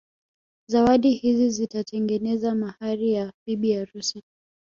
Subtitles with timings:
[0.67, 4.23] Zawadi hizi zitatengeneza mahari ya bibi harusi